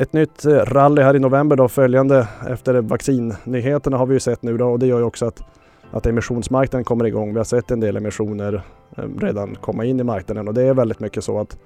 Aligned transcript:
Ett 0.00 0.12
nytt 0.12 0.44
eh, 0.44 0.52
rally 0.52 1.02
här 1.02 1.16
i 1.16 1.18
november 1.18 1.56
då 1.56 1.68
följande 1.68 2.28
efter 2.48 2.80
vaccinnyheterna 2.80 3.96
har 3.96 4.06
vi 4.06 4.14
ju 4.14 4.20
sett 4.20 4.42
nu 4.42 4.56
då 4.56 4.68
och 4.68 4.78
det 4.78 4.86
gör 4.86 4.98
ju 4.98 5.04
också 5.04 5.26
att, 5.26 5.42
att 5.90 6.06
emissionsmarknaden 6.06 6.84
kommer 6.84 7.06
igång. 7.06 7.32
Vi 7.32 7.38
har 7.38 7.44
sett 7.44 7.70
en 7.70 7.80
del 7.80 7.96
emissioner 7.96 8.62
eh, 8.96 9.04
redan 9.20 9.54
komma 9.54 9.84
in 9.84 10.00
i 10.00 10.02
marknaden 10.02 10.48
och 10.48 10.54
det 10.54 10.62
är 10.62 10.74
väldigt 10.74 11.00
mycket 11.00 11.24
så 11.24 11.40
att, 11.40 11.58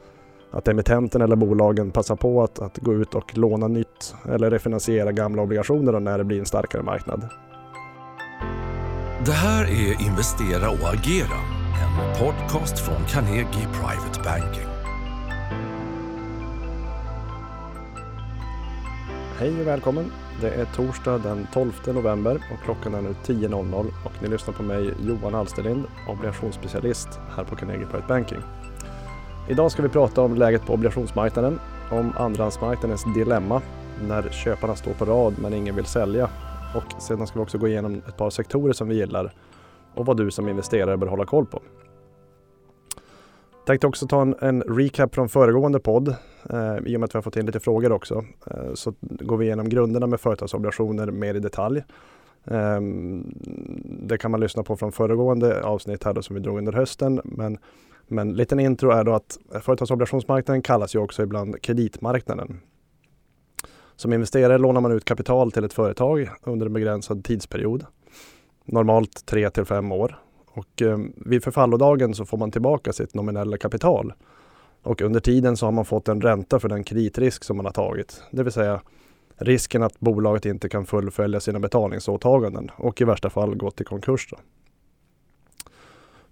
att 0.51 0.69
emittenten 0.69 1.23
eller 1.23 1.37
bolagen 1.37 1.91
passar 1.91 2.17
på 2.17 2.43
att, 2.43 2.59
att 2.59 2.79
gå 2.79 2.95
ut 2.95 3.15
och 3.15 3.39
låna 3.39 3.69
nytt 3.69 4.15
eller 4.29 4.51
refinansiera 4.51 5.13
gamla 5.13 5.43
obligationer 5.43 6.01
när 6.01 6.19
det 6.19 6.25
blir 6.25 6.39
en 6.39 6.47
starkare 6.47 6.83
marknad. 6.83 7.29
Det 9.27 9.33
här 9.33 9.65
är 9.65 10.07
Investera 10.07 10.71
och 10.71 10.95
agera, 10.95 11.39
en 11.83 12.19
podcast 12.19 12.79
från 12.79 13.05
Carnegie 13.09 13.69
Private 13.73 14.21
Banking. 14.25 14.72
Hej 19.43 19.61
och 19.61 19.67
välkommen! 19.67 20.13
Det 20.41 20.51
är 20.51 20.65
torsdag 20.65 21.19
den 21.19 21.47
12 21.53 21.73
november 21.87 22.35
och 22.53 22.65
klockan 22.65 22.95
är 22.95 23.03
nu 23.03 23.15
10.00 23.25 23.87
och 24.05 24.23
ni 24.23 24.29
lyssnar 24.29 24.55
på 24.55 24.63
mig 24.63 24.95
Johan 25.07 25.35
Alsterlind, 25.35 25.85
obligationsspecialist 26.09 27.09
här 27.37 27.45
på 27.45 27.57
Carnegie 27.57 27.87
Private 27.87 28.09
Banking. 28.09 28.39
Idag 29.49 29.73
ska 29.73 29.83
vi 29.83 29.89
prata 29.89 30.23
om 30.23 30.35
läget 30.35 30.67
på 30.67 30.73
obligationsmarknaden, 30.73 31.61
om 31.91 32.13
andrahandsmarknadens 32.17 33.05
dilemma 33.15 33.63
när 34.09 34.31
köparna 34.31 34.77
står 34.77 34.93
på 34.93 35.05
rad 35.05 35.35
men 35.39 35.55
ingen 35.55 35.77
vill 35.77 35.87
sälja 35.87 36.31
och 36.75 37.03
sedan 37.03 37.27
ska 37.27 37.39
vi 37.39 37.45
också 37.45 37.59
gå 37.59 37.69
igenom 37.69 38.03
ett 38.09 38.17
par 38.17 38.31
sektorer 38.31 38.73
som 38.73 38.89
vi 38.89 38.95
gillar 38.95 39.33
och 39.95 40.07
vad 40.07 40.17
du 40.17 40.31
som 40.31 40.49
investerare 40.49 40.97
bör 40.97 41.07
hålla 41.07 41.25
koll 41.25 41.47
på. 41.47 41.63
Tänkte 43.67 43.87
också 43.87 44.07
ta 44.07 44.23
en, 44.23 44.35
en 44.41 44.63
recap 44.63 45.15
från 45.15 45.29
föregående 45.29 45.81
podd 45.81 46.09
eh, 46.51 46.77
i 46.87 46.97
och 46.97 47.01
med 47.01 47.05
att 47.05 47.15
vi 47.15 47.17
har 47.17 47.23
fått 47.23 47.37
in 47.37 47.47
lite 47.47 47.61
frågor 47.61 47.93
också. 47.93 48.25
Eh, 48.47 48.75
så 48.75 48.95
går 49.01 49.37
vi 49.37 49.47
igenom 49.47 49.69
grunderna 49.69 50.07
med 50.07 50.21
företagsobligationer 50.21 51.07
mer 51.11 51.35
i 51.35 51.41
detalj. 51.41 51.83
Eh, 52.45 52.81
det 53.83 54.19
kan 54.19 54.31
man 54.31 54.41
lyssna 54.41 54.63
på 54.63 54.77
från 54.77 54.93
föregående 54.93 55.63
avsnitt 55.63 56.05
här 56.05 56.13
då, 56.13 56.23
som 56.23 56.35
vi 56.35 56.41
drog 56.43 56.59
under 56.59 56.73
hösten. 56.73 57.21
Men, 57.25 57.59
men 58.07 58.33
liten 58.33 58.61
intro 58.61 58.91
är 58.91 59.05
då 59.05 59.13
att 59.15 59.39
företagsobligationsmarknaden 59.61 60.63
kallas 60.63 60.95
ju 60.95 60.99
också 60.99 61.23
ibland 61.23 61.63
kreditmarknaden. 61.63 62.61
Som 63.97 64.13
investerare 64.13 64.59
lånar 64.59 64.81
man 64.81 64.93
ut 64.93 65.05
kapital 65.05 65.53
till 65.53 65.65
ett 65.65 65.73
företag 65.73 66.31
under 66.43 66.67
en 66.67 66.73
begränsad 66.73 67.25
tidsperiod. 67.25 67.87
Normalt 68.65 69.27
3 69.27 69.51
till 69.51 69.65
5 69.65 69.93
år 69.93 70.19
och 70.53 70.83
eh, 70.83 70.99
vid 71.17 71.45
förfallodagen 71.45 72.15
så 72.15 72.25
får 72.25 72.39
man 72.39 72.51
tillbaka 72.51 72.93
sitt 72.93 73.15
nominella 73.15 73.57
kapital. 73.59 74.13
Och 74.83 75.01
under 75.01 75.21
tiden 75.21 75.57
så 75.57 75.67
har 75.67 75.73
man 75.73 75.85
fått 75.85 76.09
en 76.09 76.21
ränta 76.21 76.61
för 76.61 76.69
den 76.69 76.85
kreditrisk 76.85 77.45
som 77.45 77.57
man 77.57 77.67
har 77.67 77.73
tagit. 77.73 78.23
Det 78.31 78.43
vill 78.43 78.53
säga 78.53 78.81
risken 79.37 79.83
att 79.83 80.01
bolaget 80.01 80.47
inte 80.47 80.69
kan 80.69 80.87
fullfölja 80.87 81.41
sina 81.41 81.61
betalningsåtaganden 81.61 82.71
och 82.77 83.01
i 83.01 83.05
värsta 83.05 83.31
fall 83.31 83.55
gå 83.55 83.71
till 83.71 83.87
konkurs. 83.87 84.29
Då. 84.31 84.37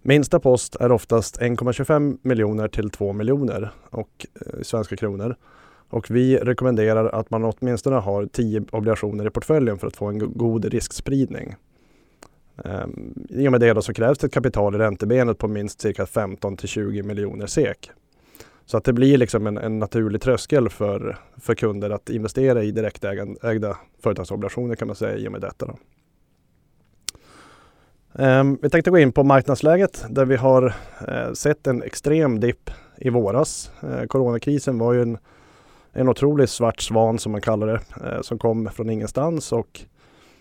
Minsta 0.02 0.40
post 0.40 0.76
är 0.76 0.92
oftast 0.92 1.40
1,25 1.40 2.18
miljoner 2.22 2.68
till 2.68 2.90
2 2.90 3.12
miljoner 3.12 3.70
och, 3.90 4.26
eh, 4.34 4.62
svenska 4.62 4.96
kronor. 4.96 5.36
Och 5.90 6.10
vi 6.10 6.36
rekommenderar 6.38 7.08
att 7.08 7.30
man 7.30 7.44
åtminstone 7.44 7.96
har 7.96 8.26
10 8.26 8.64
obligationer 8.72 9.26
i 9.26 9.30
portföljen 9.30 9.78
för 9.78 9.86
att 9.86 9.96
få 9.96 10.06
en 10.06 10.18
god 10.18 10.64
riskspridning. 10.64 11.54
Ehm, 12.64 13.14
I 13.28 13.48
och 13.48 13.52
med 13.52 13.60
det 13.60 13.72
då 13.72 13.82
så 13.82 13.94
krävs 13.94 14.18
det 14.18 14.26
ett 14.26 14.32
kapital 14.32 14.74
i 14.74 14.78
räntebenet 14.78 15.38
på 15.38 15.48
minst 15.48 15.80
cirka 15.80 16.06
15 16.06 16.56
till 16.56 16.68
20 16.68 17.02
miljoner 17.02 17.46
SEK. 17.46 17.90
Så 18.66 18.76
att 18.76 18.84
det 18.84 18.92
blir 18.92 19.18
liksom 19.18 19.46
en, 19.46 19.58
en 19.58 19.78
naturlig 19.78 20.22
tröskel 20.22 20.68
för, 20.68 21.18
för 21.36 21.54
kunder 21.54 21.90
att 21.90 22.10
investera 22.10 22.62
i 22.62 22.70
direktägda 22.70 23.76
företagsobligationer 24.02 24.74
kan 24.74 24.86
man 24.86 24.96
säga 24.96 25.16
i 25.16 25.28
och 25.28 25.32
med 25.32 25.40
detta. 25.40 25.66
Då. 25.66 25.76
Ehm, 28.14 28.58
vi 28.62 28.70
tänkte 28.70 28.90
gå 28.90 28.98
in 28.98 29.12
på 29.12 29.24
marknadsläget 29.24 30.04
där 30.08 30.24
vi 30.24 30.36
har 30.36 30.74
eh, 31.08 31.32
sett 31.32 31.66
en 31.66 31.82
extrem 31.82 32.40
dipp 32.40 32.70
i 32.96 33.10
våras. 33.10 33.72
Eh, 33.82 34.06
coronakrisen 34.06 34.78
var 34.78 34.92
ju 34.92 35.02
en, 35.02 35.18
en 35.92 36.08
otrolig 36.08 36.48
svart 36.48 36.80
svan 36.80 37.18
som 37.18 37.32
man 37.32 37.40
kallar 37.40 37.66
det, 37.66 37.80
eh, 38.06 38.20
som 38.22 38.38
kom 38.38 38.68
från 38.74 38.90
ingenstans 38.90 39.52
och 39.52 39.80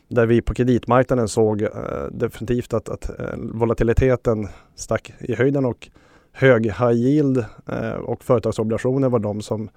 där 0.09 0.25
vi 0.25 0.42
på 0.42 0.53
kreditmarknaden 0.53 1.28
såg 1.28 1.62
eh, 1.62 1.70
definitivt 2.12 2.74
att, 2.74 2.90
att 2.90 3.20
eh, 3.20 3.38
volatiliteten 3.38 4.47
stack 4.75 5.14
i 5.20 5.36
höjden 5.36 5.66
och 5.66 5.90
hög 6.31 6.66
high 6.66 6.92
yield 6.92 7.46
eh, 7.68 7.92
och 7.92 8.24
företagsobligationer 8.24 9.09
var 9.09 9.19
de 9.19 9.42
som 9.42 9.69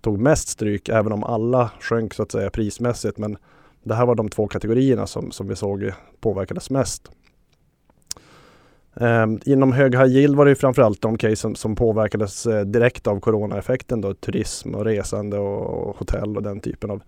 tog 0.00 0.18
mest 0.18 0.48
stryk 0.48 0.88
även 0.88 1.12
om 1.12 1.24
alla 1.24 1.70
sjönk 1.80 2.14
så 2.14 2.22
att 2.22 2.32
säga 2.32 2.50
prismässigt. 2.50 3.18
Men 3.18 3.36
det 3.82 3.94
här 3.94 4.06
var 4.06 4.14
de 4.14 4.28
två 4.28 4.48
kategorierna 4.48 5.06
som, 5.06 5.30
som 5.30 5.48
vi 5.48 5.56
såg 5.56 5.92
påverkades 6.20 6.70
mest. 6.70 7.10
Eh, 9.00 9.26
inom 9.44 9.72
hög 9.72 9.94
high 9.94 10.16
yield 10.16 10.36
var 10.36 10.46
det 10.46 10.54
framförallt 10.54 11.02
de 11.02 11.18
case 11.18 11.36
som, 11.36 11.54
som 11.54 11.76
påverkades 11.76 12.46
eh, 12.46 12.64
direkt 12.64 13.06
av 13.06 13.20
coronaeffekten. 13.20 14.00
Då, 14.00 14.14
turism 14.14 14.74
och 14.74 14.84
resande 14.84 15.38
och, 15.38 15.88
och 15.88 15.96
hotell 15.96 16.36
och 16.36 16.42
den 16.42 16.60
typen 16.60 16.90
av 16.90 17.02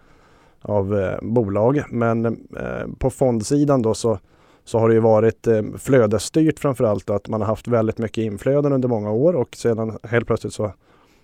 av 0.62 0.98
eh, 0.98 1.18
bolag. 1.22 1.82
Men 1.90 2.26
eh, 2.26 2.88
på 2.98 3.10
fondsidan 3.10 3.82
då 3.82 3.94
så, 3.94 4.18
så 4.64 4.78
har 4.78 4.88
det 4.88 4.94
ju 4.94 5.00
varit 5.00 5.46
eh, 5.46 5.62
flödesstyrt 5.78 6.58
framförallt 6.58 7.10
att 7.10 7.28
man 7.28 7.40
har 7.40 7.48
haft 7.48 7.68
väldigt 7.68 7.98
mycket 7.98 8.22
inflöden 8.24 8.72
under 8.72 8.88
många 8.88 9.10
år 9.10 9.36
och 9.36 9.56
sedan 9.56 9.98
helt 10.02 10.26
plötsligt 10.26 10.52
så, 10.52 10.72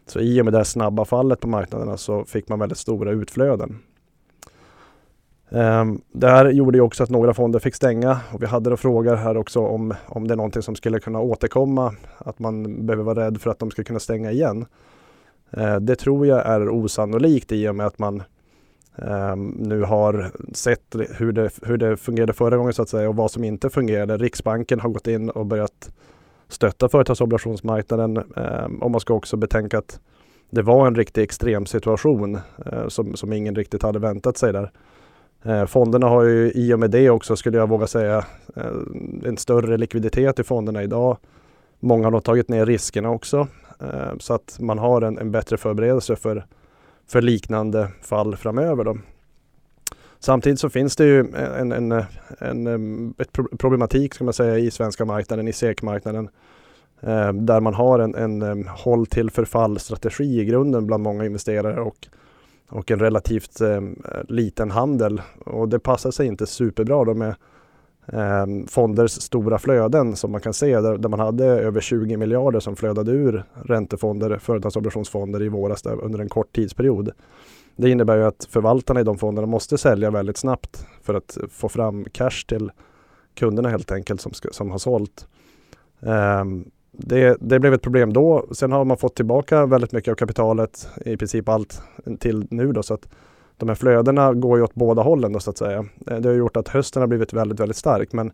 så 0.06 0.20
i 0.20 0.40
och 0.40 0.44
med 0.44 0.54
det 0.54 0.64
snabba 0.64 1.04
fallet 1.04 1.40
på 1.40 1.48
marknaderna 1.48 1.96
så 1.96 2.24
fick 2.24 2.48
man 2.48 2.58
väldigt 2.58 2.78
stora 2.78 3.10
utflöden. 3.10 3.78
Um, 5.48 6.00
det 6.12 6.28
här 6.28 6.50
gjorde 6.50 6.78
ju 6.78 6.82
också 6.82 7.02
att 7.02 7.10
några 7.10 7.34
fonder 7.34 7.58
fick 7.58 7.74
stänga 7.74 8.20
och 8.32 8.42
vi 8.42 8.46
hade 8.46 8.70
då 8.70 8.76
frågor 8.76 9.14
här 9.14 9.36
också 9.36 9.60
om, 9.60 9.94
om 10.06 10.28
det 10.28 10.34
är 10.34 10.36
någonting 10.36 10.62
som 10.62 10.74
skulle 10.74 11.00
kunna 11.00 11.20
återkomma, 11.20 11.94
att 12.18 12.38
man 12.38 12.86
behöver 12.86 13.04
vara 13.04 13.26
rädd 13.26 13.40
för 13.40 13.50
att 13.50 13.58
de 13.58 13.70
ska 13.70 13.84
kunna 13.84 14.00
stänga 14.00 14.30
igen. 14.30 14.66
Uh, 15.58 15.76
det 15.76 15.96
tror 15.96 16.26
jag 16.26 16.46
är 16.46 16.68
osannolikt 16.68 17.52
i 17.52 17.68
och 17.68 17.74
med 17.74 17.86
att 17.86 17.98
man 17.98 18.22
um, 18.96 19.48
nu 19.48 19.82
har 19.82 20.30
sett 20.52 20.96
hur 21.10 21.32
det, 21.32 21.50
hur 21.62 21.76
det 21.76 21.96
fungerade 21.96 22.32
förra 22.32 22.56
gången 22.56 22.72
så 22.72 22.82
att 22.82 22.88
säga 22.88 23.08
och 23.08 23.16
vad 23.16 23.30
som 23.30 23.44
inte 23.44 23.70
fungerade. 23.70 24.16
Riksbanken 24.16 24.80
har 24.80 24.88
gått 24.88 25.06
in 25.06 25.30
och 25.30 25.46
börjat 25.46 25.90
stötta 26.48 26.88
företagsobligationsmarknaden 26.88 28.16
um, 28.16 28.82
och 28.82 28.90
man 28.90 29.00
ska 29.00 29.14
också 29.14 29.36
betänka 29.36 29.78
att 29.78 30.00
det 30.50 30.62
var 30.62 30.86
en 30.86 30.94
riktig 30.94 31.22
extrem 31.22 31.66
situation 31.66 32.34
uh, 32.34 32.40
eh, 32.72 32.88
som, 32.88 33.16
som 33.16 33.32
ingen 33.32 33.54
riktigt 33.54 33.82
hade 33.82 33.98
väntat 33.98 34.36
sig 34.36 34.52
där. 34.52 34.70
Uh, 35.46 35.66
fonderna 35.66 36.06
har 36.06 36.22
ju 36.22 36.52
i 36.54 36.74
och 36.74 36.78
med 36.78 36.90
det 36.90 37.10
också, 37.10 37.36
skulle 37.36 37.58
jag 37.58 37.68
våga 37.68 37.86
säga, 37.86 38.24
uh, 38.56 38.64
en 39.24 39.36
större 39.36 39.76
likviditet 39.76 40.38
i 40.38 40.44
fonderna 40.44 40.82
idag. 40.82 41.16
Många 41.80 42.06
har 42.06 42.10
nog 42.10 42.24
tagit 42.24 42.48
ner 42.48 42.66
riskerna 42.66 43.10
också 43.10 43.48
ehm, 43.80 44.20
så 44.20 44.34
att 44.34 44.56
man 44.60 44.78
har 44.78 45.02
en, 45.02 45.18
en 45.18 45.30
bättre 45.30 45.56
förberedelse 45.56 46.16
för 46.16 46.46
för 47.08 47.22
liknande 47.22 47.88
fall 48.02 48.36
framöver. 48.36 48.84
Då. 48.84 48.98
Samtidigt 50.18 50.60
så 50.60 50.70
finns 50.70 50.96
det 50.96 51.04
ju 51.04 51.20
en, 51.20 51.72
en, 51.72 51.92
en, 52.38 52.66
en 52.66 53.14
problematik 53.58 54.14
ska 54.14 54.24
man 54.24 54.34
säga, 54.34 54.58
i 54.58 54.70
svenska 54.70 55.04
marknaden, 55.04 55.48
i 55.48 55.52
SEK-marknaden. 55.52 56.28
Eh, 57.00 57.32
där 57.32 57.60
man 57.60 57.74
har 57.74 57.98
en, 57.98 58.14
en, 58.14 58.42
en 58.42 58.68
håll 58.68 59.06
till 59.06 59.30
förfall-strategi 59.30 60.40
i 60.40 60.44
grunden 60.44 60.86
bland 60.86 61.02
många 61.02 61.24
investerare 61.24 61.80
och, 61.80 62.08
och 62.68 62.90
en 62.90 62.98
relativt 62.98 63.60
eh, 63.60 63.80
liten 64.28 64.70
handel. 64.70 65.22
Och 65.44 65.68
det 65.68 65.78
passar 65.78 66.10
sig 66.10 66.26
inte 66.26 66.46
superbra 66.46 67.04
då 67.04 67.14
med 67.14 67.34
eh, 68.12 68.46
fonders 68.66 69.10
stora 69.10 69.58
flöden 69.58 70.16
som 70.16 70.32
man 70.32 70.40
kan 70.40 70.54
se 70.54 70.80
där, 70.80 70.98
där, 70.98 71.08
man 71.08 71.20
hade 71.20 71.44
över 71.44 71.80
20 71.80 72.16
miljarder 72.16 72.60
som 72.60 72.76
flödade 72.76 73.12
ur 73.12 73.44
räntefonder, 73.64 74.38
företagsobligationsfonder 74.38 75.42
i 75.42 75.48
våras 75.48 75.82
där, 75.82 76.00
under 76.04 76.18
en 76.18 76.28
kort 76.28 76.52
tidsperiod. 76.52 77.10
Det 77.76 77.90
innebär 77.90 78.16
ju 78.16 78.24
att 78.24 78.48
förvaltarna 78.50 79.00
i 79.00 79.04
de 79.04 79.18
fonderna 79.18 79.46
måste 79.46 79.78
sälja 79.78 80.10
väldigt 80.10 80.36
snabbt 80.36 80.86
för 81.02 81.14
att 81.14 81.38
få 81.50 81.68
fram 81.68 82.04
cash 82.12 82.44
till 82.48 82.70
kunderna 83.34 83.68
helt 83.68 83.92
enkelt 83.92 84.20
som, 84.20 84.32
ska, 84.32 84.48
som 84.52 84.70
har 84.70 84.78
sålt. 84.78 85.28
Um, 86.00 86.70
det, 86.92 87.36
det, 87.40 87.60
blev 87.60 87.74
ett 87.74 87.82
problem 87.82 88.12
då. 88.12 88.46
Sen 88.52 88.72
har 88.72 88.84
man 88.84 88.96
fått 88.96 89.14
tillbaka 89.14 89.66
väldigt 89.66 89.92
mycket 89.92 90.12
av 90.12 90.16
kapitalet, 90.16 90.88
i 91.04 91.16
princip 91.16 91.48
allt 91.48 91.82
till 92.18 92.46
nu 92.50 92.72
då. 92.72 92.82
Så 92.82 92.94
att 92.94 93.08
de 93.56 93.68
här 93.68 93.76
flödena 93.76 94.34
går 94.34 94.58
ju 94.58 94.64
åt 94.64 94.74
båda 94.74 95.02
hållen 95.02 95.32
då, 95.32 95.40
så 95.40 95.50
att 95.50 95.58
säga. 95.58 95.84
Eh, 96.10 96.16
det 96.16 96.28
har 96.28 96.36
gjort 96.36 96.56
att 96.56 96.68
hösten 96.68 97.02
har 97.02 97.06
blivit 97.06 97.32
väldigt, 97.32 97.60
väldigt 97.60 97.76
stark. 97.76 98.12
Men, 98.12 98.32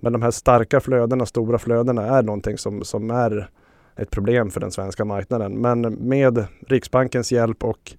men 0.00 0.12
de 0.12 0.22
här 0.22 0.30
starka 0.30 0.80
flödena, 0.80 1.26
stora 1.26 1.58
flödena 1.58 2.06
är 2.18 2.22
någonting 2.22 2.58
som, 2.58 2.84
som 2.84 3.10
är 3.10 3.48
ett 3.96 4.10
problem 4.10 4.50
för 4.50 4.60
den 4.60 4.70
svenska 4.70 5.04
marknaden. 5.04 5.60
Men 5.60 5.80
med 5.80 6.44
Riksbankens 6.66 7.32
hjälp 7.32 7.64
och 7.64 7.96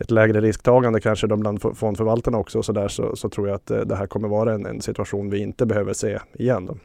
ett 0.00 0.10
lägre 0.10 0.40
risktagande 0.40 1.00
kanske 1.00 1.26
de 1.26 1.40
bland 1.40 1.62
fondförvaltarna 1.78 2.38
också 2.38 2.62
så, 2.62 2.72
där, 2.72 2.88
så, 2.88 3.16
så, 3.16 3.28
tror 3.28 3.48
jag 3.48 3.54
att 3.54 3.70
eh, 3.70 3.80
det 3.80 3.96
här 3.96 4.06
kommer 4.06 4.28
vara 4.28 4.54
en, 4.54 4.66
en 4.66 4.80
situation 4.80 5.30
vi 5.30 5.38
inte 5.38 5.66
behöver 5.66 5.92
se 5.92 6.18
igen. 6.32 6.66
Då. 6.66 6.76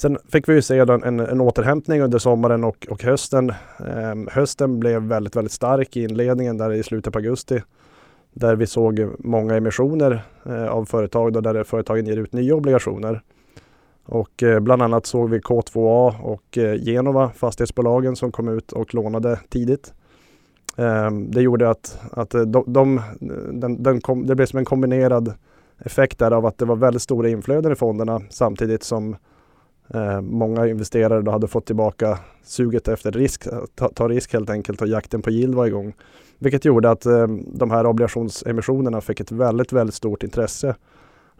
Sen 0.00 0.18
fick 0.28 0.48
vi 0.48 0.54
ju 0.54 0.62
se 0.62 0.78
en, 0.78 1.20
en 1.20 1.40
återhämtning 1.40 2.00
under 2.00 2.18
sommaren 2.18 2.64
och, 2.64 2.86
och 2.90 3.02
hösten. 3.02 3.52
Ehm, 3.88 4.28
hösten 4.32 4.80
blev 4.80 5.02
väldigt, 5.02 5.36
väldigt 5.36 5.52
stark 5.52 5.96
i 5.96 6.02
inledningen 6.02 6.58
där 6.58 6.72
i 6.72 6.82
slutet 6.82 7.12
på 7.12 7.18
augusti. 7.18 7.62
Där 8.32 8.56
vi 8.56 8.66
såg 8.66 9.08
många 9.18 9.56
emissioner 9.56 10.22
eh, 10.46 10.66
av 10.66 10.84
företag 10.84 11.32
då 11.32 11.40
där 11.40 11.64
företagen 11.64 12.06
ger 12.06 12.16
ut 12.16 12.32
nya 12.32 12.54
obligationer. 12.54 13.22
Och 14.04 14.42
eh, 14.42 14.60
bland 14.60 14.82
annat 14.82 15.06
såg 15.06 15.30
vi 15.30 15.38
K2A 15.38 16.20
och 16.22 16.58
eh, 16.58 16.74
Genova, 16.74 17.30
fastighetsbolagen 17.30 18.16
som 18.16 18.32
kom 18.32 18.48
ut 18.48 18.72
och 18.72 18.94
lånade 18.94 19.40
tidigt. 19.48 19.92
Ehm, 20.76 21.30
det 21.30 21.42
gjorde 21.42 21.70
att, 21.70 22.00
att 22.12 22.34
eh, 22.34 22.42
de, 22.42 22.64
de, 22.66 23.00
den, 23.52 23.82
den 23.82 24.00
kom, 24.00 24.26
det 24.26 24.34
blev 24.34 24.46
som 24.46 24.58
en 24.58 24.64
kombinerad 24.64 25.34
effekt 25.78 26.18
där 26.18 26.30
av 26.30 26.46
att 26.46 26.58
det 26.58 26.64
var 26.64 26.76
väldigt 26.76 27.02
stora 27.02 27.28
inflöden 27.28 27.72
i 27.72 27.74
fonderna 27.74 28.20
samtidigt 28.30 28.82
som 28.82 29.16
eh, 29.94 30.20
många 30.20 30.66
investerare 30.66 31.22
då 31.22 31.30
hade 31.30 31.48
fått 31.48 31.66
tillbaka 31.66 32.18
suget 32.42 32.88
efter 32.88 33.12
risk, 33.12 33.46
ta, 33.74 33.88
ta, 33.88 34.08
risk 34.08 34.32
helt 34.32 34.50
enkelt 34.50 34.82
och 34.82 34.88
jakten 34.88 35.22
på 35.22 35.30
yield 35.30 35.54
var 35.54 35.66
igång. 35.66 35.92
Vilket 36.38 36.64
gjorde 36.64 36.90
att 36.90 37.06
eh, 37.06 37.26
de 37.52 37.70
här 37.70 37.86
obligationsemissionerna 37.86 39.00
fick 39.00 39.20
ett 39.20 39.32
väldigt, 39.32 39.72
väldigt 39.72 39.94
stort 39.94 40.22
intresse. 40.22 40.74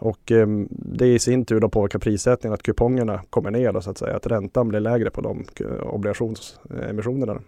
Och 0.00 0.32
eh, 0.32 0.46
det 0.70 1.06
i 1.06 1.18
sin 1.18 1.44
tur 1.44 1.60
då 1.60 1.68
påverkar 1.68 1.98
prissättningen, 1.98 2.54
att 2.54 2.62
kupongerna 2.62 3.20
kommer 3.30 3.50
ner 3.50 3.72
då, 3.72 3.80
så 3.80 3.90
att 3.90 3.98
säga, 3.98 4.16
att 4.16 4.26
räntan 4.26 4.68
blir 4.68 4.80
lägre 4.80 5.10
på 5.10 5.20
de 5.20 5.44
eh, 5.60 5.94
obligationsemissionerna. 5.94 7.40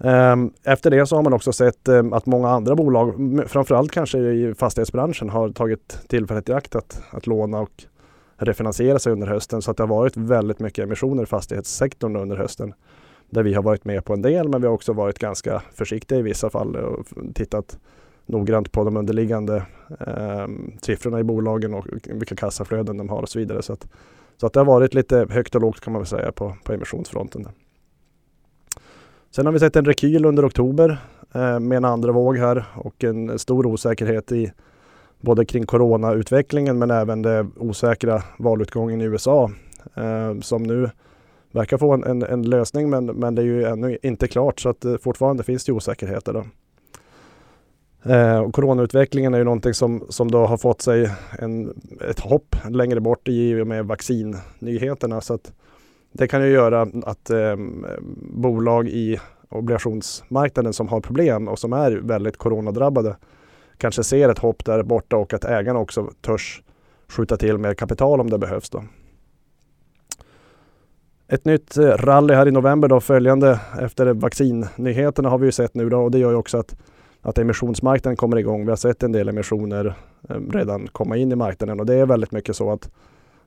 Ehm, 0.00 0.52
efter 0.64 0.90
det 0.90 1.06
så 1.06 1.16
har 1.16 1.22
man 1.22 1.32
också 1.32 1.52
sett 1.52 1.88
eh, 1.88 2.04
att 2.12 2.26
många 2.26 2.48
andra 2.48 2.74
bolag, 2.74 3.14
framförallt 3.46 3.90
kanske 3.90 4.18
i 4.18 4.54
fastighetsbranschen, 4.54 5.30
har 5.30 5.50
tagit 5.50 5.98
tillfället 6.08 6.48
i 6.48 6.52
akt 6.52 6.76
att, 6.76 7.02
att 7.10 7.26
låna 7.26 7.60
och 7.60 7.84
refinansiera 8.38 8.98
sig 8.98 9.12
under 9.12 9.26
hösten. 9.26 9.62
Så 9.62 9.70
att 9.70 9.76
det 9.76 9.82
har 9.82 9.88
varit 9.88 10.16
väldigt 10.16 10.58
mycket 10.58 10.84
emissioner 10.84 11.22
i 11.22 11.26
fastighetssektorn 11.26 12.16
under 12.16 12.36
hösten. 12.36 12.74
Där 13.30 13.42
vi 13.42 13.54
har 13.54 13.62
varit 13.62 13.84
med 13.84 14.04
på 14.04 14.12
en 14.12 14.22
del 14.22 14.48
men 14.48 14.60
vi 14.60 14.66
har 14.66 14.74
också 14.74 14.92
varit 14.92 15.18
ganska 15.18 15.62
försiktiga 15.74 16.18
i 16.18 16.22
vissa 16.22 16.50
fall 16.50 16.76
och 16.76 17.06
tittat 17.34 17.78
noggrant 18.26 18.72
på 18.72 18.84
de 18.84 18.96
underliggande 18.96 19.56
eh, 20.00 20.46
siffrorna 20.82 21.20
i 21.20 21.24
bolagen 21.24 21.74
och 21.74 21.86
vilka 22.04 22.36
kassaflöden 22.36 22.96
de 22.96 23.08
har 23.08 23.22
och 23.22 23.28
så 23.28 23.38
vidare. 23.38 23.62
Så 23.62 23.72
att, 23.72 23.88
så 24.36 24.46
att 24.46 24.52
det 24.52 24.60
har 24.60 24.64
varit 24.64 24.94
lite 24.94 25.26
högt 25.30 25.54
och 25.54 25.60
lågt 25.60 25.80
kan 25.80 25.92
man 25.92 26.02
väl 26.02 26.06
säga 26.06 26.32
på, 26.32 26.56
på 26.64 26.72
emissionsfronten. 26.72 27.48
Sen 29.30 29.46
har 29.46 29.52
vi 29.52 29.58
sett 29.58 29.76
en 29.76 29.84
rekyl 29.84 30.24
under 30.24 30.46
oktober 30.46 30.98
eh, 31.34 31.60
med 31.60 31.76
en 31.76 31.84
andra 31.84 32.12
våg 32.12 32.36
här 32.36 32.64
och 32.76 33.04
en 33.04 33.38
stor 33.38 33.66
osäkerhet 33.66 34.32
i 34.32 34.52
både 35.20 35.44
kring 35.44 35.66
coronautvecklingen 35.66 36.78
men 36.78 36.90
även 36.90 37.22
den 37.22 37.52
osäkra 37.56 38.22
valutgången 38.38 39.00
i 39.00 39.04
USA 39.04 39.50
eh, 39.94 40.40
som 40.40 40.62
nu 40.62 40.90
verkar 41.52 41.78
få 41.78 41.92
en, 41.92 42.04
en, 42.04 42.22
en, 42.22 42.42
lösning 42.42 42.90
men, 42.90 43.06
men 43.06 43.34
det 43.34 43.42
är 43.42 43.46
ju 43.46 43.64
ännu 43.64 43.98
inte 44.02 44.28
klart 44.28 44.60
så 44.60 44.68
att 44.68 44.84
eh, 44.84 44.96
fortfarande 44.96 45.42
finns 45.42 45.64
det 45.64 45.72
osäkerheter. 45.72 46.32
Då. 46.32 46.44
Eh, 48.12 48.38
och 48.38 48.54
coronautvecklingen 48.54 49.34
är 49.34 49.38
ju 49.38 49.44
någonting 49.44 49.74
som, 49.74 50.04
som 50.08 50.30
då 50.30 50.46
har 50.46 50.56
fått 50.56 50.82
sig 50.82 51.10
en, 51.38 51.80
ett 52.10 52.20
hopp 52.20 52.56
längre 52.70 53.00
bort 53.00 53.28
i 53.28 53.60
och 53.60 53.66
med 53.66 53.86
vaccinnyheterna. 53.86 55.20
Så 55.20 55.34
att 55.34 55.52
det 56.12 56.28
kan 56.28 56.42
ju 56.42 56.48
göra 56.48 56.88
att 57.02 57.30
eh, 57.30 57.56
bolag 58.32 58.88
i 58.88 59.20
obligationsmarknaden 59.48 60.72
som 60.72 60.88
har 60.88 61.00
problem 61.00 61.48
och 61.48 61.58
som 61.58 61.72
är 61.72 61.92
väldigt 61.92 62.36
coronadrabbade 62.36 63.16
kanske 63.78 64.04
ser 64.04 64.28
ett 64.28 64.38
hopp 64.38 64.64
där 64.64 64.82
borta 64.82 65.16
och 65.16 65.34
att 65.34 65.44
ägarna 65.44 65.78
också 65.78 66.10
törs 66.20 66.62
skjuta 67.08 67.36
till 67.36 67.58
mer 67.58 67.74
kapital 67.74 68.20
om 68.20 68.30
det 68.30 68.38
behövs. 68.38 68.70
Då. 68.70 68.84
Ett 71.28 71.44
nytt 71.44 71.76
eh, 71.76 71.88
rally 71.88 72.34
här 72.34 72.48
i 72.48 72.50
november 72.50 72.88
då 72.88 73.00
följande 73.00 73.60
efter 73.80 74.06
vaccinnyheterna 74.14 75.28
har 75.28 75.38
vi 75.38 75.46
ju 75.46 75.52
sett 75.52 75.74
nu 75.74 75.88
då 75.88 75.98
och 75.98 76.10
det 76.10 76.18
gör 76.18 76.30
ju 76.30 76.36
också 76.36 76.58
att, 76.58 76.76
att 77.22 77.38
emissionsmarknaden 77.38 78.16
kommer 78.16 78.36
igång. 78.36 78.64
Vi 78.64 78.70
har 78.70 78.76
sett 78.76 79.02
en 79.02 79.12
del 79.12 79.28
emissioner 79.28 79.94
eh, 80.28 80.36
redan 80.50 80.86
komma 80.86 81.16
in 81.16 81.32
i 81.32 81.36
marknaden 81.36 81.80
och 81.80 81.86
det 81.86 81.94
är 81.94 82.06
väldigt 82.06 82.32
mycket 82.32 82.56
så 82.56 82.72
att 82.72 82.90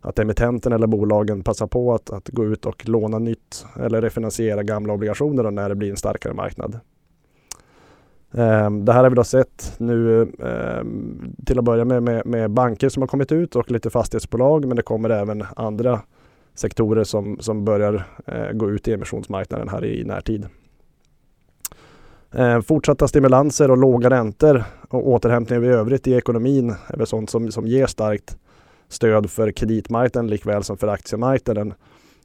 att 0.01 0.19
emittenten 0.19 0.73
eller 0.73 0.87
bolagen 0.87 1.43
passar 1.43 1.67
på 1.67 1.93
att, 1.93 2.09
att 2.09 2.29
gå 2.29 2.45
ut 2.45 2.65
och 2.65 2.89
låna 2.89 3.19
nytt 3.19 3.65
eller 3.79 4.01
refinansiera 4.01 4.63
gamla 4.63 4.93
obligationer 4.93 5.51
när 5.51 5.69
det 5.69 5.75
blir 5.75 5.89
en 5.89 5.97
starkare 5.97 6.33
marknad. 6.33 6.79
Ehm, 8.33 8.85
det 8.85 8.93
här 8.93 9.03
har 9.03 9.09
vi 9.09 9.15
då 9.15 9.23
sett 9.23 9.75
nu 9.77 10.21
ehm, 10.21 11.35
till 11.45 11.59
att 11.59 11.65
börja 11.65 11.85
med, 11.85 12.03
med, 12.03 12.25
med 12.25 12.51
banker 12.51 12.89
som 12.89 13.01
har 13.01 13.07
kommit 13.07 13.31
ut 13.31 13.55
och 13.55 13.71
lite 13.71 13.89
fastighetsbolag 13.89 14.65
men 14.65 14.75
det 14.75 14.83
kommer 14.83 15.09
även 15.09 15.45
andra 15.55 16.01
sektorer 16.55 17.03
som, 17.03 17.37
som 17.39 17.65
börjar 17.65 18.07
eh, 18.25 18.51
gå 18.51 18.69
ut 18.69 18.87
i 18.87 18.93
emissionsmarknaden 18.93 19.69
här 19.69 19.85
i 19.85 20.03
närtid. 20.03 20.47
Ehm, 22.31 22.63
fortsatta 22.63 23.07
stimulanser 23.07 23.71
och 23.71 23.77
låga 23.77 24.09
räntor 24.09 24.63
och 24.89 25.07
återhämtning 25.07 25.63
i 25.63 25.67
övrigt 25.67 26.07
i 26.07 26.13
ekonomin 26.13 26.75
är 26.87 26.97
väl 26.97 27.07
sånt 27.07 27.29
som, 27.29 27.51
som 27.51 27.67
ger 27.67 27.85
starkt 27.85 28.37
stöd 28.89 29.29
för 29.29 29.51
kreditmarknaden 29.51 30.29
likväl 30.29 30.63
som 30.63 30.77
för 30.77 30.87
aktiemarknaden. 30.87 31.73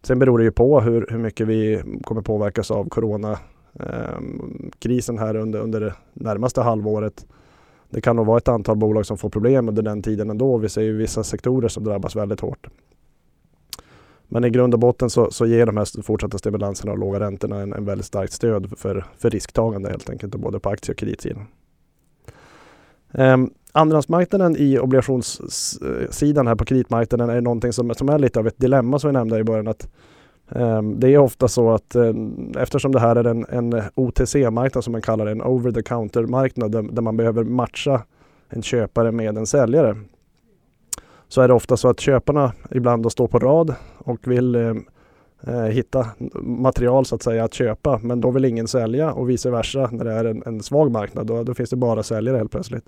Sen 0.02 0.18
beror 0.18 0.38
det 0.38 0.44
ju 0.44 0.52
på 0.52 0.80
hur, 0.80 1.06
hur 1.10 1.18
mycket 1.18 1.46
vi 1.46 1.82
kommer 2.02 2.22
påverkas 2.22 2.70
av 2.70 2.88
Corona 2.88 3.38
Ehm, 3.80 4.70
krisen 4.78 5.18
här 5.18 5.36
under, 5.36 5.60
under 5.60 5.80
det 5.80 5.94
närmaste 6.12 6.60
halvåret. 6.60 7.26
Det 7.90 8.00
kan 8.00 8.16
nog 8.16 8.26
vara 8.26 8.38
ett 8.38 8.48
antal 8.48 8.76
bolag 8.76 9.06
som 9.06 9.18
får 9.18 9.30
problem 9.30 9.68
under 9.68 9.82
den 9.82 10.02
tiden 10.02 10.30
ändå. 10.30 10.58
Vi 10.58 10.68
ser 10.68 10.82
ju 10.82 10.96
vissa 10.96 11.24
sektorer 11.24 11.68
som 11.68 11.84
drabbas 11.84 12.16
väldigt 12.16 12.40
hårt. 12.40 12.66
Men 14.28 14.44
i 14.44 14.50
grund 14.50 14.74
och 14.74 14.80
botten 14.80 15.10
så, 15.10 15.30
så 15.30 15.46
ger 15.46 15.66
de 15.66 15.76
här 15.76 16.02
fortsatta 16.02 16.38
stimulanserna 16.38 16.92
och 16.92 16.98
låga 16.98 17.20
räntorna 17.20 17.60
en, 17.60 17.72
en 17.72 17.84
väldigt 17.84 18.06
starkt 18.06 18.32
stöd 18.32 18.78
för, 18.78 19.04
för 19.18 19.30
risktagande 19.30 19.90
helt 19.90 20.10
enkelt, 20.10 20.34
både 20.34 20.60
på 20.60 20.68
aktie 20.68 20.92
och 20.92 20.98
kreditsidan. 20.98 21.46
Um, 23.12 23.50
Andrahandsmarknaden 23.72 24.56
i 24.56 24.78
obligationssidan 24.78 26.46
här 26.46 26.54
på 26.54 26.64
kreditmarknaden 26.64 27.30
är 27.30 27.40
någonting 27.40 27.72
som, 27.72 27.94
som 27.94 28.08
är 28.08 28.18
lite 28.18 28.38
av 28.38 28.46
ett 28.46 28.58
dilemma 28.58 28.98
som 28.98 29.08
vi 29.08 29.12
nämnde 29.12 29.38
i 29.38 29.44
början. 29.44 29.68
Att, 29.68 29.88
Ehm, 30.48 31.00
det 31.00 31.14
är 31.14 31.18
ofta 31.18 31.48
så 31.48 31.70
att 31.70 31.94
eh, 31.94 32.12
eftersom 32.58 32.92
det 32.92 33.00
här 33.00 33.16
är 33.16 33.24
en, 33.24 33.46
en 33.48 33.82
OTC-marknad 33.94 34.84
som 34.84 34.92
man 34.92 35.02
kallar 35.02 35.24
det, 35.24 35.30
en 35.30 35.42
over 35.42 35.72
the 35.72 35.82
counter-marknad 35.82 36.72
där, 36.72 36.82
där, 36.82 37.02
man 37.02 37.16
behöver 37.16 37.44
matcha 37.44 38.02
en 38.48 38.62
köpare 38.62 39.12
med 39.12 39.38
en 39.38 39.46
säljare. 39.46 39.96
Så 41.28 41.40
är 41.40 41.48
det 41.48 41.54
ofta 41.54 41.76
så 41.76 41.88
att 41.88 42.00
köparna 42.00 42.52
ibland 42.70 43.02
då 43.02 43.10
står 43.10 43.28
på 43.28 43.38
rad 43.38 43.74
och 43.98 44.28
vill 44.28 44.54
eh, 44.54 44.74
eh, 45.46 45.64
hitta 45.64 46.06
material 46.40 47.04
så 47.04 47.14
att 47.14 47.22
säga 47.22 47.44
att 47.44 47.54
köpa 47.54 48.00
men 48.02 48.20
då 48.20 48.30
vill 48.30 48.44
ingen 48.44 48.68
sälja 48.68 49.12
och 49.12 49.30
vice 49.30 49.50
versa 49.50 49.88
när 49.92 50.04
det 50.04 50.12
är 50.12 50.24
en, 50.24 50.42
en 50.46 50.62
svag 50.62 50.90
marknad. 50.90 51.26
Då, 51.26 51.42
då 51.42 51.54
finns 51.54 51.70
det 51.70 51.76
bara 51.76 52.02
säljare 52.02 52.36
helt 52.36 52.50
plötsligt. 52.50 52.84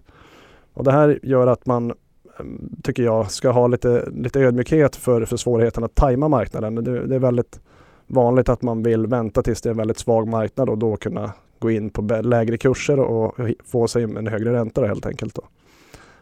Och 0.75 0.85
det 0.85 0.93
här 0.93 1.19
gör 1.23 1.47
att 1.47 1.67
man, 1.67 1.93
Eh, 2.39 2.45
tycker 2.83 3.03
jag, 3.03 3.31
ska 3.31 3.51
ha 3.51 3.67
lite, 3.67 4.09
lite 4.11 4.41
ödmjukhet 4.41 4.97
för, 4.97 5.25
för 5.25 5.37
svårigheten 5.37 5.85
att 5.85 5.95
tajma 5.95 6.29
marknaden. 6.29 6.75
Det, 6.75 7.07
det, 7.07 7.15
är 7.15 7.19
väldigt 7.19 7.61
vanligt 8.07 8.49
att 8.49 8.63
man 8.63 8.83
vill 8.83 9.07
vänta 9.07 9.43
tills 9.43 9.61
det 9.61 9.69
är 9.69 9.71
en 9.71 9.77
väldigt 9.77 9.99
svag 9.99 10.29
marknad 10.29 10.69
och 10.69 10.79
då 10.79 10.97
kunna 10.97 11.33
gå 11.59 11.71
in 11.71 11.91
på 11.91 12.03
lägre 12.23 12.59
kurser 12.59 13.01
och 13.01 13.35
få 13.65 13.89
sig 13.89 14.03
en 14.03 14.27
högre 14.27 14.53
ränta 14.53 14.87
helt 14.87 15.07
enkelt. 15.07 15.35
Då. 15.35 15.43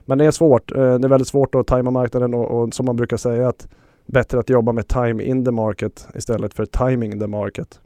Men 0.04 0.18
det 0.18 0.24
är 0.24 0.30
svårt. 0.30 0.72
Eh, 0.72 0.76
det 0.76 1.06
är 1.06 1.08
väldigt 1.08 1.28
svårt 1.28 1.54
att 1.54 1.66
tajma 1.66 1.90
marknaden 1.90 2.34
och, 2.34 2.62
och 2.62 2.74
som 2.74 2.86
man 2.86 2.96
brukar 2.96 3.16
säga 3.16 3.48
att 3.48 3.68
bättre 4.06 4.38
att 4.38 4.50
jobba 4.50 4.72
med 4.72 4.88
time 4.88 5.22
in 5.22 5.44
the 5.44 5.50
market 5.50 6.08
istället 6.14 6.54
för 6.54 6.66
timing 6.66 7.20
the 7.20 7.26
market. 7.26 7.80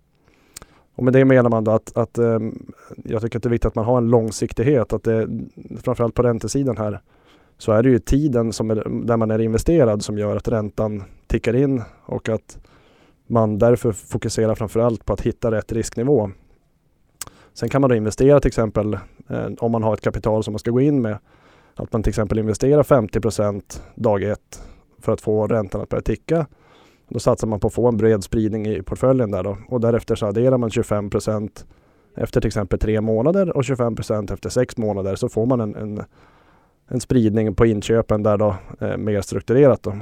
Och 0.95 1.05
med 1.05 1.13
det 1.13 1.25
menar 1.25 1.51
man 1.51 1.65
då 1.65 1.71
att, 1.71 1.97
att 1.97 2.19
ehm, 2.19 2.73
jag 3.05 3.23
tycker 3.23 3.39
att 3.39 3.43
det 3.43 3.47
är 3.47 3.51
viktigt 3.51 3.67
att 3.69 3.75
man 3.75 3.85
har 3.85 3.99
en 3.99 4.11
långsiktighet. 4.11 4.93
Att 4.93 5.03
det, 5.03 5.29
framförallt 5.83 6.15
på 6.15 6.23
räntesidan 6.23 6.77
här 6.77 7.01
så 7.61 7.73
är 7.73 7.83
det 7.83 7.89
ju 7.89 7.99
tiden 7.99 8.53
som 8.53 8.71
är, 8.71 9.05
där 9.07 9.17
man 9.17 9.31
är 9.31 9.39
investerad 9.39 10.03
som 10.03 10.19
gör 10.19 10.37
att 10.37 10.49
räntan 10.49 11.03
tickar 11.27 11.57
in 11.57 11.83
och 12.05 12.29
att 12.29 12.59
man 13.27 13.59
därför 13.59 13.93
fokuserar 13.93 14.55
framförallt 14.55 15.05
på 15.05 15.13
att 15.13 15.21
hitta 15.21 15.51
rätt 15.51 15.73
risknivå. 15.73 16.31
Sen 17.55 17.69
kan 17.69 17.81
man 17.81 17.91
då 17.91 17.97
investera 17.97 18.41
till 18.41 18.49
exempel 18.49 18.95
eh, 19.29 19.47
om 19.59 19.73
man 19.73 19.83
har 19.83 19.95
ett 19.95 20.01
kapital 20.01 20.45
som 20.45 20.53
man 20.53 20.59
ska 20.59 20.71
gå 20.71 20.81
in 20.81 21.03
med. 21.03 21.19
Att 21.75 21.93
man 21.93 22.03
till 22.03 22.11
exempel 22.11 22.39
investerar 22.39 22.83
50% 22.83 23.81
dag 23.95 24.23
ett 24.23 24.63
för 24.99 25.13
att 25.13 25.21
få 25.21 25.47
räntan 25.47 25.81
att 25.81 25.89
börja 25.89 26.03
ticka 26.03 26.47
då 27.09 27.19
satsar 27.19 27.47
man 27.47 27.61
på 27.61 27.67
att 27.67 27.75
få 27.75 27.89
en 27.89 27.97
bred 27.97 28.25
spridning 28.25 28.67
i 28.67 28.83
portföljen 28.83 29.31
där 29.31 29.43
då. 29.43 29.59
Och 29.69 29.81
därefter 29.81 30.15
så 30.15 30.27
adderar 30.27 30.59
man 30.59 30.71
25% 30.71 31.65
efter 32.17 32.41
till 32.41 32.49
exempel 32.49 32.79
tre 32.79 33.01
månader 33.01 33.57
och 33.57 33.63
25% 33.63 34.33
efter 34.33 34.51
sex 34.51 34.77
månader 34.77 35.17
så 35.17 35.29
får 35.29 35.47
man 35.47 35.61
en, 35.61 35.75
en, 35.75 36.03
en 36.91 37.01
spridning 37.01 37.55
på 37.55 37.67
inköpen 37.67 38.23
där 38.23 38.39
då 38.39 38.57
eh, 38.81 38.97
mer 38.97 39.21
strukturerat 39.21 39.83
då. 39.83 39.97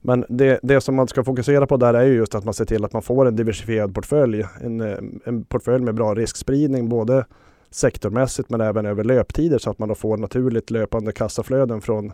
Men 0.00 0.24
det, 0.28 0.60
det 0.62 0.80
som 0.80 0.94
man 0.94 1.08
ska 1.08 1.24
fokusera 1.24 1.66
på 1.66 1.76
där 1.76 1.94
är 1.94 2.04
ju 2.04 2.14
just 2.14 2.34
att 2.34 2.44
man 2.44 2.54
ser 2.54 2.64
till 2.64 2.84
att 2.84 2.92
man 2.92 3.02
får 3.02 3.26
en 3.26 3.36
diversifierad 3.36 3.94
portfölj. 3.94 4.44
En, 4.60 4.80
eh, 4.80 4.98
en 5.24 5.44
portfölj 5.44 5.84
med 5.84 5.94
bra 5.94 6.14
riskspridning 6.14 6.88
både 6.88 7.24
sektormässigt 7.70 8.50
men 8.50 8.60
även 8.60 8.86
över 8.86 9.04
löptider 9.04 9.58
så 9.58 9.70
att 9.70 9.78
man 9.78 9.88
då 9.88 9.94
får 9.94 10.16
naturligt 10.16 10.70
löpande 10.70 11.12
kassaflöden 11.12 11.80
från 11.80 12.12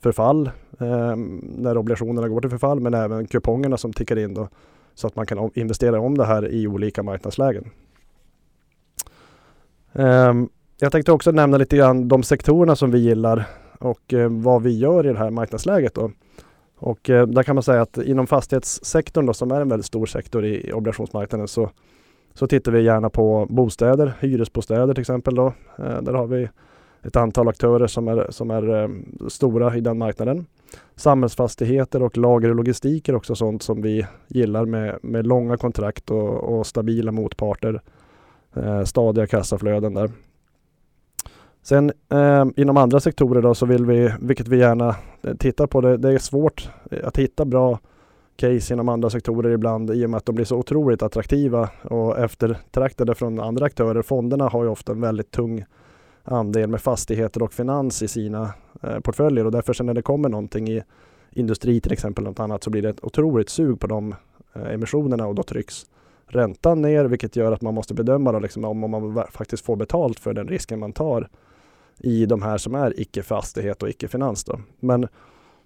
förfall 0.00 0.50
eh, 0.80 1.16
när 1.40 1.78
obligationerna 1.78 2.28
går 2.28 2.40
till 2.40 2.50
förfall 2.50 2.80
men 2.80 2.94
även 2.94 3.26
kupongerna 3.26 3.76
som 3.76 3.92
tickar 3.92 4.18
in 4.18 4.34
då 4.34 4.48
så 4.94 5.06
att 5.06 5.16
man 5.16 5.26
kan 5.26 5.50
investera 5.54 6.00
om 6.00 6.18
det 6.18 6.24
här 6.24 6.48
i 6.48 6.66
olika 6.66 7.02
marknadslägen. 7.02 7.70
Eh, 9.92 10.34
jag 10.78 10.92
tänkte 10.92 11.12
också 11.12 11.30
nämna 11.30 11.56
lite 11.56 11.76
grann 11.76 12.08
de 12.08 12.22
sektorerna 12.22 12.76
som 12.76 12.90
vi 12.90 12.98
gillar 12.98 13.46
och 13.78 14.14
eh, 14.14 14.28
vad 14.30 14.62
vi 14.62 14.78
gör 14.78 15.06
i 15.06 15.12
det 15.12 15.18
här 15.18 15.30
marknadsläget. 15.30 15.94
Då. 15.94 16.10
Och 16.78 17.10
eh, 17.10 17.26
där 17.26 17.42
kan 17.42 17.56
man 17.56 17.62
säga 17.62 17.82
att 17.82 17.98
inom 17.98 18.26
fastighetssektorn 18.26 19.26
då, 19.26 19.34
som 19.34 19.50
är 19.50 19.60
en 19.60 19.68
väldigt 19.68 19.86
stor 19.86 20.06
sektor 20.06 20.44
i 20.44 20.72
obligationsmarknaden 20.72 21.48
så, 21.48 21.70
så 22.34 22.46
tittar 22.46 22.72
vi 22.72 22.82
gärna 22.82 23.10
på 23.10 23.46
bostäder, 23.50 24.12
hyresbostäder 24.20 24.94
till 24.94 25.00
exempel. 25.00 25.34
Då. 25.34 25.46
Eh, 25.78 26.02
där 26.02 26.12
har 26.12 26.26
vi 26.26 26.48
ett 27.02 27.16
antal 27.16 27.48
aktörer 27.48 27.86
som 27.86 28.08
är, 28.08 28.26
som 28.30 28.50
är 28.50 28.82
eh, 28.82 28.88
stora 29.28 29.76
i 29.76 29.80
den 29.80 29.98
marknaden. 29.98 30.46
Samhällsfastigheter 30.96 32.02
och 32.02 32.16
lager 32.16 32.48
och 32.48 32.56
logistik 32.56 33.08
är 33.08 33.14
också 33.14 33.34
sånt 33.34 33.62
som 33.62 33.82
vi 33.82 34.06
gillar 34.28 34.64
med, 34.64 34.98
med 35.02 35.26
långa 35.26 35.56
kontrakt 35.56 36.10
och, 36.10 36.58
och 36.58 36.66
stabila 36.66 37.12
motparter. 37.12 37.80
Eh, 38.54 38.84
stadiga 38.84 39.26
kassaflöden 39.26 39.94
där. 39.94 40.10
Sen 41.68 41.92
eh, 42.08 42.46
inom 42.56 42.76
andra 42.76 43.00
sektorer 43.00 43.42
då 43.42 43.54
så 43.54 43.66
vill 43.66 43.86
vi, 43.86 44.12
vilket 44.20 44.48
vi 44.48 44.58
gärna 44.58 44.96
eh, 45.22 45.34
tittar 45.34 45.66
på, 45.66 45.80
det, 45.80 45.96
det 45.96 46.12
är 46.12 46.18
svårt 46.18 46.70
eh, 46.90 47.06
att 47.08 47.16
hitta 47.16 47.44
bra 47.44 47.78
case 48.36 48.74
inom 48.74 48.88
andra 48.88 49.10
sektorer 49.10 49.50
ibland 49.50 49.90
i 49.90 50.06
och 50.06 50.10
med 50.10 50.18
att 50.18 50.26
de 50.26 50.34
blir 50.34 50.44
så 50.44 50.56
otroligt 50.56 51.02
attraktiva 51.02 51.68
och 51.82 52.18
eftertraktade 52.18 53.14
från 53.14 53.40
andra 53.40 53.66
aktörer. 53.66 54.02
Fonderna 54.02 54.48
har 54.48 54.62
ju 54.62 54.68
ofta 54.68 54.92
en 54.92 55.00
väldigt 55.00 55.30
tung 55.30 55.64
andel 56.24 56.68
med 56.68 56.80
fastigheter 56.80 57.42
och 57.42 57.52
finans 57.52 58.02
i 58.02 58.08
sina 58.08 58.54
eh, 58.82 59.00
portföljer 59.00 59.44
och 59.44 59.52
därför 59.52 59.72
sen 59.72 59.86
när 59.86 59.94
det 59.94 60.02
kommer 60.02 60.28
någonting 60.28 60.68
i 60.68 60.82
industri 61.30 61.80
till 61.80 61.92
exempel 61.92 62.24
något 62.24 62.40
annat 62.40 62.64
så 62.64 62.70
blir 62.70 62.82
det 62.82 62.88
ett 62.88 63.04
otroligt 63.04 63.48
sug 63.48 63.80
på 63.80 63.86
de 63.86 64.14
eh, 64.54 64.74
emissionerna 64.74 65.26
och 65.26 65.34
då 65.34 65.42
trycks 65.42 65.86
räntan 66.26 66.82
ner 66.82 67.04
vilket 67.04 67.36
gör 67.36 67.52
att 67.52 67.62
man 67.62 67.74
måste 67.74 67.94
bedöma 67.94 68.32
då 68.32 68.38
liksom 68.38 68.64
om, 68.64 68.84
om 68.84 68.90
man 68.90 69.24
faktiskt 69.30 69.64
får 69.64 69.76
betalt 69.76 70.20
för 70.20 70.32
den 70.32 70.48
risken 70.48 70.78
man 70.78 70.92
tar 70.92 71.28
i 71.98 72.26
de 72.26 72.42
här 72.42 72.58
som 72.58 72.74
är 72.74 73.00
icke-fastighet 73.00 73.82
och 73.82 73.88
icke-finans. 73.88 74.46
Men, 74.80 75.08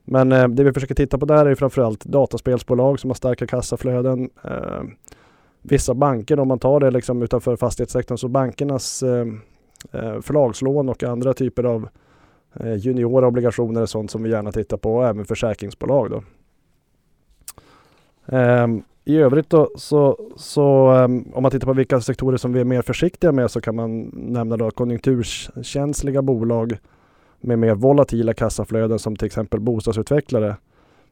men 0.05 0.33
eh, 0.33 0.49
det 0.49 0.65
vi 0.65 0.73
försöker 0.73 0.95
titta 0.95 1.19
på 1.19 1.27
där 1.27 1.47
är 1.47 1.55
framförallt 1.55 2.05
dataspelsbolag 2.05 3.01
som 3.01 3.11
har 3.11 3.15
starka 3.15 3.47
kassaflöden. 3.47 4.31
Eh, 4.45 4.83
vissa 5.63 5.95
banker, 5.95 6.41
om 6.41 6.49
man 6.49 6.59
tar 6.59 6.81
det 6.81 6.91
liksom 6.91 7.23
utanför 7.23 7.57
fastighetssektorn, 7.57 8.19
så 8.19 8.29
bankernas 8.29 9.03
eh, 9.03 9.27
eh 9.93 10.21
förlagslån 10.21 10.89
och 10.89 11.03
andra 11.03 11.35
typer 11.35 11.65
av 11.65 11.89
eh, 12.55 12.75
juniora 12.75 13.27
obligationer 13.27 13.81
är 13.83 13.87
sånt 13.87 14.11
som 14.11 14.23
vi 14.23 14.31
gärna 14.31 14.53
tittar 14.53 14.77
på, 14.77 14.97
och 14.97 15.07
även 15.07 15.25
försäkringsbolag. 15.25 16.11
Då. 16.11 16.23
Um, 18.37 18.83
i 19.15 19.19
övrigt 19.19 19.51
då, 19.51 19.71
så, 19.77 20.19
så 20.37 20.93
um, 20.93 21.25
om 21.33 21.43
man 21.43 21.51
tittar 21.51 21.67
på 21.67 21.73
vilka 21.73 22.01
sektorer 22.01 22.37
som 22.37 22.53
vi 22.53 22.61
är 22.61 22.65
mer 22.65 22.83
försiktiga 22.83 23.33
med 23.33 23.51
så 23.51 23.61
kan 23.61 23.77
man 23.77 24.11
nämna 24.13 24.57
då 24.57 24.71
konjunkturkänsliga 24.71 26.23
bolag 26.23 26.79
med 27.41 27.59
mer 27.59 27.75
volatila 27.75 28.35
kassaflöden 28.35 28.99
som 28.99 29.17
till 29.17 29.27
exempel 29.27 29.61
bostadsutvecklare. 29.61 30.57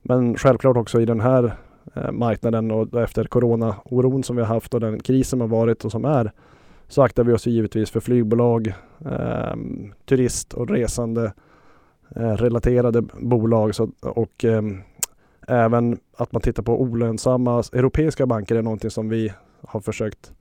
Men 0.02 0.36
självklart 0.36 0.76
också 0.76 1.00
i 1.00 1.04
den 1.04 1.20
här 1.20 1.52
eh, 1.94 2.12
marknaden 2.12 2.70
och 2.70 3.02
efter 3.02 3.24
corona-oron 3.24 4.22
som 4.22 4.36
vi 4.36 4.42
har 4.42 4.54
haft 4.54 4.74
och 4.74 4.80
den 4.80 5.00
krisen 5.00 5.30
som 5.30 5.40
har 5.40 5.48
varit 5.48 5.84
och 5.84 5.92
som 5.92 6.04
är 6.04 6.32
så 6.88 7.02
aktar 7.02 7.24
vi 7.24 7.32
oss 7.32 7.46
givetvis 7.46 7.90
för 7.90 8.00
flygbolag, 8.00 8.74
eh, 9.04 9.56
turist 10.08 10.54
och 10.54 10.70
resande 10.70 11.32
eh, 12.16 12.32
relaterade 12.32 13.02
bolag 13.20 13.74
så, 13.74 13.90
och 14.00 14.44
eh, 14.44 14.62
Även 15.50 15.98
att 16.16 16.32
man 16.32 16.42
tittar 16.42 16.62
på 16.62 16.80
olönsamma 16.80 17.62
europeiska 17.72 18.26
banker 18.26 18.56
är 18.56 18.62
någonting 18.62 18.90
som 18.90 19.08
vi 19.08 19.32
har 19.66 19.80
försökt 19.80 20.32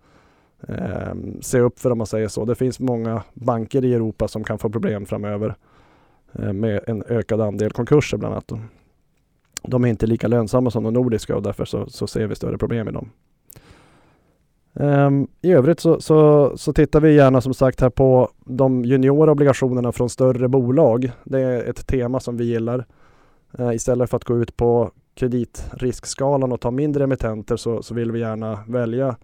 eh, 0.68 1.16
se 1.42 1.60
upp 1.60 1.80
för 1.80 1.92
om 1.92 1.98
man 1.98 2.08
säger 2.08 2.28
så. 2.28 2.46
Det 2.46 2.56
finns 2.56 2.80
många 2.80 3.24
banker 3.34 3.86
i 3.86 3.94
Europa 3.94 4.28
som 4.28 4.44
kan 4.44 4.60
få 4.60 4.70
problem 4.70 5.06
framöver 5.06 5.56
eh, 6.34 6.54
med 6.54 6.82
en 6.88 7.04
ökad 7.04 7.42
andel 7.42 7.72
konkurser 7.72 8.18
bland 8.18 8.34
annat. 8.34 8.52
De 9.64 9.84
är 9.86 9.90
inte 9.90 10.08
lika 10.08 10.28
lönsamma 10.28 10.72
som 10.72 10.84
de 10.84 10.94
nordiska 10.94 11.36
och 11.36 11.44
därför 11.44 11.66
så, 11.66 11.86
så 11.90 12.08
ser 12.08 12.28
vi 12.28 12.36
större 12.36 12.58
problem 12.58 12.88
i 12.88 12.92
dem. 12.92 13.10
Um, 14.74 15.28
I 15.42 15.52
övrigt 15.52 15.80
så, 15.80 16.02
så, 16.02 16.52
så, 16.58 16.74
tittar 16.74 17.02
vi 17.02 17.16
gärna 17.16 17.42
som 17.42 17.54
sagt 17.54 17.82
här 17.82 17.90
på 17.90 18.30
de 18.46 18.86
juniora 18.86 19.32
obligationerna 19.32 19.92
från 19.92 20.10
större 20.10 20.48
bolag. 20.48 21.12
Det 21.24 21.40
är 21.40 21.70
ett 21.70 21.88
tema 21.88 22.20
som 22.20 22.38
vi 22.38 22.44
gillar. 22.44 22.86
Eh, 23.60 23.74
istället 23.74 24.10
för 24.10 24.18
att 24.18 24.24
gå 24.24 24.38
ut 24.38 24.58
på 24.58 24.92
kreditriskskalan 25.16 26.51
och 26.51 26.62
ta 26.62 26.72
mindre 26.72 27.04
emittenter 27.04 27.58
så, 27.58 27.84
så 27.84 27.94
vill 27.94 28.12
vi 28.12 28.20
gärna 28.20 28.60
välja 28.68 29.16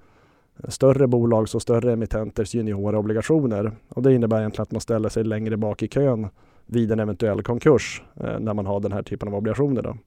större 0.67 1.07
bolags 1.07 1.55
och 1.55 1.61
större 1.61 1.93
emittenters 1.93 2.53
juniora 2.53 2.99
obligationer. 2.99 3.71
Och 3.89 4.03
det 4.03 4.13
innebär 4.13 4.39
egentligen 4.39 4.63
att 4.63 4.71
man 4.71 4.81
ställer 4.81 5.09
sig 5.09 5.23
längre 5.23 5.57
bak 5.57 5.83
i 5.83 5.87
kön 5.87 6.27
vid 6.65 6.91
en 6.91 6.99
eventuell 6.99 7.43
konkurs 7.43 8.03
eh, 8.15 8.39
när 8.39 8.53
man 8.53 8.65
har 8.65 8.79
den 8.79 8.91
här 8.91 9.03
typen 9.03 9.27
av 9.27 9.35
obligationer. 9.35 9.81
Då. 9.81 9.97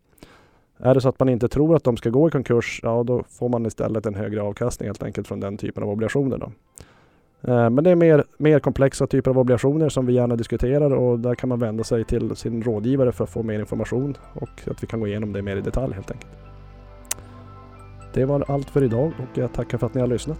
Är 0.78 0.94
det 0.94 1.00
så 1.00 1.08
att 1.08 1.18
man 1.18 1.28
inte 1.28 1.48
tror 1.48 1.76
att 1.76 1.84
de 1.84 1.96
ska 1.96 2.10
gå 2.10 2.28
i 2.28 2.30
konkurs, 2.30 2.80
ja 2.82 3.02
då 3.02 3.22
får 3.28 3.48
man 3.48 3.66
istället 3.66 4.06
en 4.06 4.14
högre 4.14 4.42
avkastning 4.42 4.88
helt 4.88 5.02
enkelt 5.02 5.28
från 5.28 5.40
den 5.40 5.56
typen 5.56 5.82
av 5.82 5.88
obligationer. 5.88 6.38
Då. 6.38 6.52
Eh, 7.46 7.70
men 7.70 7.84
det 7.84 7.90
är 7.90 7.96
mer, 7.96 8.24
mer 8.38 8.58
komplexa 8.58 9.06
typer 9.06 9.30
av 9.30 9.38
obligationer 9.38 9.88
som 9.88 10.06
vi 10.06 10.12
gärna 10.12 10.36
diskuterar 10.36 10.90
och 10.90 11.20
där 11.20 11.34
kan 11.34 11.48
man 11.48 11.58
vända 11.58 11.84
sig 11.84 12.04
till 12.04 12.36
sin 12.36 12.62
rådgivare 12.62 13.12
för 13.12 13.24
att 13.24 13.30
få 13.30 13.42
mer 13.42 13.60
information 13.60 14.16
och 14.32 14.50
att 14.70 14.82
vi 14.82 14.86
kan 14.86 15.00
gå 15.00 15.06
igenom 15.06 15.32
det 15.32 15.42
mer 15.42 15.56
i 15.56 15.60
detalj 15.60 15.94
helt 15.94 16.10
enkelt. 16.10 16.32
Det 18.14 18.24
var 18.24 18.44
allt 18.48 18.70
för 18.70 18.82
idag 18.82 19.12
och 19.18 19.38
jag 19.38 19.52
tackar 19.52 19.78
för 19.78 19.86
att 19.86 19.94
ni 19.94 20.00
har 20.00 20.08
lyssnat. 20.08 20.38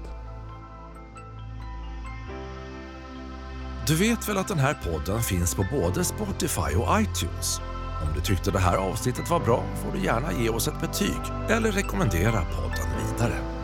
Du 3.86 3.96
vet 3.96 4.28
väl 4.28 4.36
att 4.36 4.48
den 4.48 4.58
här 4.58 4.76
podden 4.92 5.20
finns 5.20 5.54
på 5.54 5.64
både 5.72 6.04
Spotify 6.04 6.76
och 6.76 7.00
iTunes? 7.00 7.60
Om 8.02 8.08
du 8.14 8.20
tyckte 8.20 8.50
det 8.50 8.58
här 8.58 8.76
avsnittet 8.76 9.30
var 9.30 9.40
bra 9.40 9.64
får 9.74 9.98
du 9.98 10.04
gärna 10.04 10.32
ge 10.32 10.48
oss 10.48 10.68
ett 10.68 10.80
betyg 10.80 11.20
eller 11.48 11.72
rekommendera 11.72 12.32
podden 12.32 12.88
vidare. 13.06 13.55